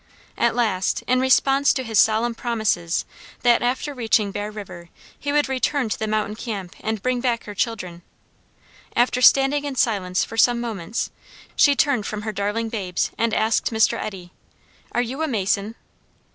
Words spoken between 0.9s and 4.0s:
in response to his solemn promises that, after